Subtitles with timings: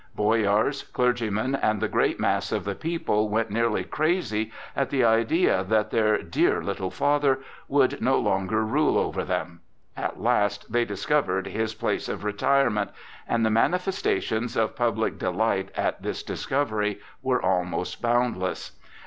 [0.15, 5.63] Boyars, clergymen, and the great mass of the people went nearly crazy at the idea
[5.63, 9.61] that their "dear little father" would no longer rule over them.
[9.95, 12.89] At last they discovered his place of retirement,
[13.27, 18.71] and the manifestations of public delight at this discovery were almost boundless.